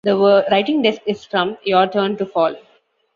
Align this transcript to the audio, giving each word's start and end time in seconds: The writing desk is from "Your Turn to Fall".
The 0.03 0.47
writing 0.49 0.81
desk 0.81 1.01
is 1.05 1.25
from 1.25 1.59
"Your 1.63 1.85
Turn 1.85 2.17
to 2.17 2.25
Fall". 2.25 2.55